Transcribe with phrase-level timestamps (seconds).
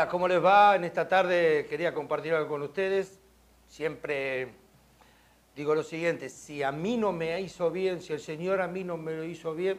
[0.00, 0.76] Hola, ¿cómo les va?
[0.76, 3.20] En esta tarde quería compartir algo con ustedes.
[3.66, 4.48] Siempre
[5.54, 8.82] digo lo siguiente, si a mí no me hizo bien, si el Señor a mí
[8.82, 9.78] no me lo hizo bien,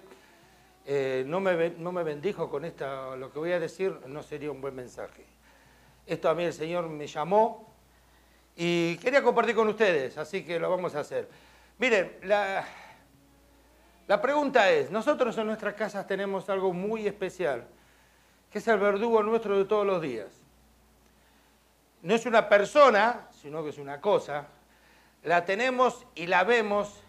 [0.86, 4.52] eh, no, me, no me bendijo con esta, lo que voy a decir, no sería
[4.52, 5.26] un buen mensaje.
[6.06, 7.74] Esto a mí el Señor me llamó
[8.56, 11.30] y quería compartir con ustedes, así que lo vamos a hacer.
[11.80, 12.64] Miren, la,
[14.08, 17.66] la pregunta es, nosotros en nuestras casas tenemos algo muy especial
[18.52, 20.28] que es el verdugo nuestro de todos los días.
[22.02, 24.48] No es una persona, sino que es una cosa.
[25.24, 27.02] La tenemos y la vemos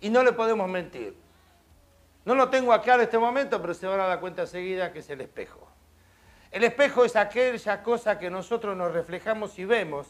[0.00, 1.16] y no le podemos mentir.
[2.24, 5.00] No lo tengo acá en este momento, pero se van a dar cuenta seguida que
[5.00, 5.68] es el espejo.
[6.50, 10.06] El espejo es aquella cosa que nosotros nos reflejamos y vemos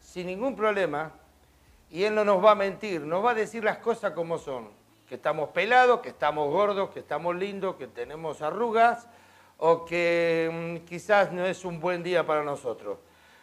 [0.00, 1.12] sin ningún problema
[1.90, 4.70] y él no nos va a mentir, nos va a decir las cosas como son.
[5.08, 9.08] Que estamos pelados, que estamos gordos, que estamos lindos, que tenemos arrugas,
[9.58, 10.50] o que
[10.82, 12.98] mm, quizás no es un buen día para nosotros.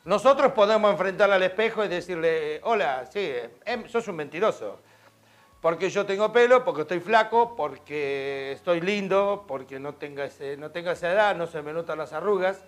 [0.06, 3.32] Nosotros podemos enfrentar al espejo y decirle, hola, sí,
[3.66, 4.80] em, sos un mentiroso.
[5.62, 10.70] Porque yo tengo pelo, porque estoy flaco, porque estoy lindo, porque no tengo, ese, no
[10.70, 12.64] tengo esa edad, no se me notan las arrugas.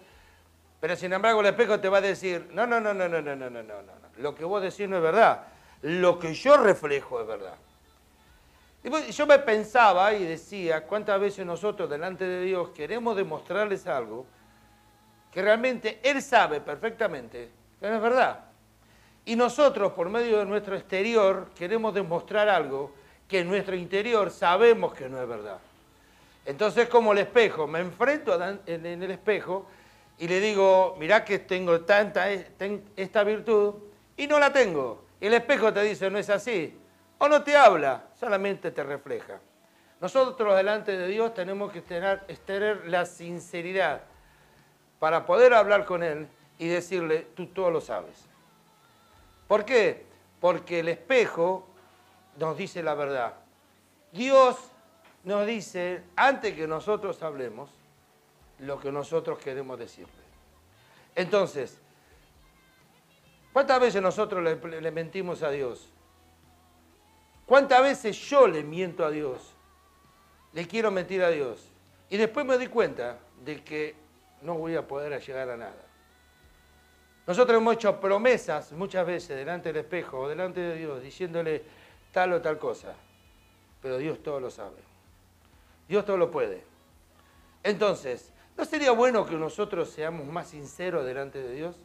[0.80, 3.36] Pero sin embargo el espejo te va a decir, no, no, no, no, no, no,
[3.36, 3.94] no, no, no, no.
[4.18, 5.44] Lo que vos decís no es verdad.
[5.84, 7.56] Lo que yo reflejo es verdad.
[8.89, 14.25] Yo me pensaba y decía, ¿cuántas veces nosotros delante de Dios queremos demostrarles algo
[15.29, 17.50] que realmente Él sabe perfectamente
[17.81, 18.45] que no es verdad?
[19.25, 22.94] Y nosotros, por medio de nuestro exterior, queremos demostrar algo
[23.28, 25.57] que en nuestro interior sabemos que no es verdad.
[26.45, 29.66] Entonces, como el espejo, me enfrento en el espejo
[30.17, 33.75] y le digo, mirá que tengo tanta esta virtud
[34.16, 35.03] y no la tengo.
[35.19, 36.73] Y el espejo te dice, no es así
[37.17, 39.39] o no te habla, solamente te refleja.
[40.00, 44.01] Nosotros delante de Dios tenemos que tener, la sinceridad
[45.00, 46.27] para poder hablar con Él
[46.59, 48.25] y decirle, tú todo lo sabes.
[49.47, 50.06] ¿Por qué?
[50.39, 51.67] Porque el espejo
[52.38, 53.33] nos dice la verdad.
[54.11, 54.57] Dios
[55.23, 57.69] nos dice, antes que nosotros hablemos,
[58.59, 60.11] lo que nosotros queremos decirle.
[61.16, 61.79] Entonces,
[63.51, 65.91] ¿cuántas veces nosotros le, le mentimos a Dios?
[67.47, 69.56] ¿Cuántas veces yo le miento a Dios?
[70.52, 71.66] Le quiero mentir a Dios.
[72.09, 73.96] Y después me doy cuenta de que
[74.41, 75.86] no voy a poder llegar a nada.
[77.25, 81.63] Nosotros hemos hecho promesas muchas veces delante del espejo o delante de Dios, diciéndole
[82.12, 82.94] tal o tal cosa.
[83.81, 84.81] Pero Dios todo lo sabe.
[85.88, 86.66] Dios todo lo puede.
[87.63, 91.78] Entonces, ¿no sería bueno que nosotros seamos más sinceros delante de Dios?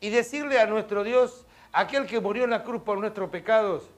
[0.00, 3.90] Y decirle a nuestro Dios, aquel que murió en la cruz por nuestros pecados,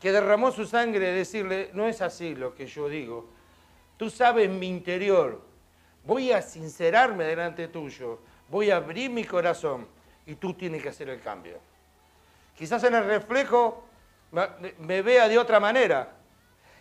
[0.00, 3.28] que derramó su sangre, decirle, no es así lo que yo digo.
[3.98, 5.42] Tú sabes mi interior.
[6.04, 8.18] Voy a sincerarme delante tuyo.
[8.48, 9.86] Voy a abrir mi corazón
[10.24, 11.58] y tú tienes que hacer el cambio.
[12.56, 13.84] Quizás en el reflejo
[14.78, 16.16] me vea de otra manera.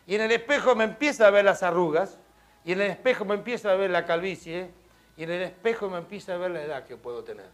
[0.07, 2.17] Y en el espejo me empieza a ver las arrugas.
[2.63, 4.71] Y en el espejo me empieza a ver la calvicie.
[5.17, 7.49] Y en el espejo me empieza a ver la edad que puedo tener.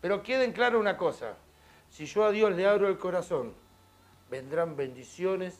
[0.00, 1.34] Pero queden claro una cosa.
[1.90, 3.54] Si yo a Dios le abro el corazón,
[4.34, 5.56] vendrán bendiciones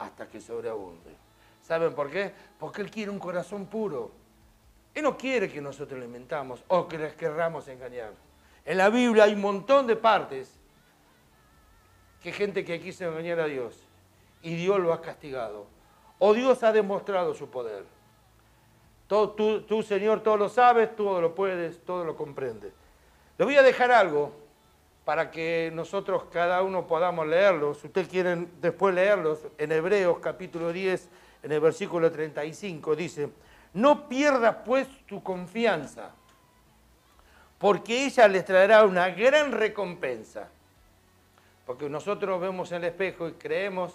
[0.00, 1.14] hasta que sobreabunde.
[1.62, 2.32] ¿Saben por qué?
[2.58, 4.10] Porque Él quiere un corazón puro.
[4.94, 8.12] Él no quiere que nosotros le mentamos o que les querramos engañar.
[8.64, 10.58] En la Biblia hay un montón de partes
[12.20, 13.78] que gente que quiso engañar a Dios
[14.42, 15.66] y Dios lo ha castigado.
[16.18, 17.84] O Dios ha demostrado su poder.
[19.06, 19.28] tú,
[19.68, 22.72] tú, Señor, todo lo sabes, todo lo puedes, todo lo comprendes.
[23.38, 24.32] Le voy a dejar algo
[25.06, 27.78] para que nosotros cada uno podamos leerlos.
[27.78, 31.08] Si ustedes quieren después leerlos, en Hebreos capítulo 10,
[31.44, 33.30] en el versículo 35, dice,
[33.74, 36.10] no pierdas pues tu confianza,
[37.56, 40.48] porque ella les traerá una gran recompensa.
[41.64, 43.94] Porque nosotros vemos en el espejo y creemos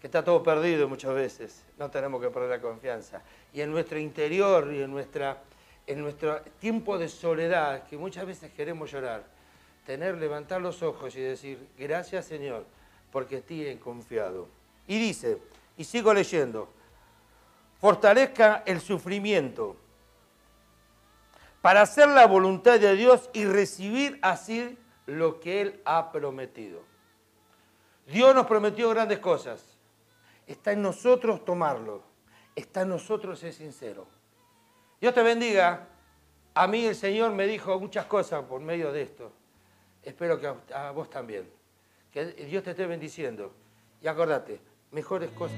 [0.00, 1.64] que está todo perdido muchas veces.
[1.78, 3.22] No tenemos que perder la confianza.
[3.52, 5.38] Y en nuestro interior y en, nuestra,
[5.84, 9.24] en nuestro tiempo de soledad, que muchas veces queremos llorar,
[9.84, 12.66] tener, levantar los ojos y decir, gracias Señor,
[13.10, 14.48] porque ti he confiado.
[14.86, 15.38] Y dice,
[15.76, 16.68] y sigo leyendo,
[17.80, 19.76] fortalezca el sufrimiento,
[21.62, 24.76] para hacer la voluntad de Dios y recibir así
[25.06, 26.80] lo que Él ha prometido.
[28.06, 29.62] Dios nos prometió grandes cosas.
[30.46, 32.02] Está en nosotros tomarlo.
[32.56, 34.08] Está en nosotros ser sincero.
[35.00, 35.86] Dios te bendiga.
[36.52, 39.32] A mí el Señor me dijo muchas cosas por medio de esto.
[40.02, 41.48] Espero que a vos también.
[42.10, 43.52] Que Dios te esté bendiciendo.
[44.00, 44.60] Y acordate,
[44.90, 45.56] mejores cosas.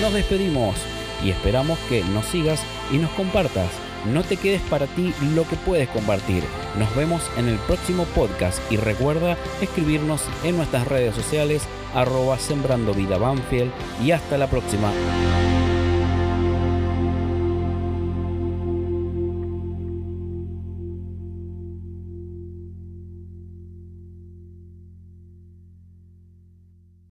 [0.00, 0.76] Nos despedimos
[1.22, 3.93] y esperamos que nos sigas y nos compartas.
[4.04, 6.44] No te quedes para ti lo que puedes compartir.
[6.78, 11.62] Nos vemos en el próximo podcast y recuerda escribirnos en nuestras redes sociales
[11.94, 13.18] arroba sembrando vida
[14.02, 14.90] y hasta la próxima.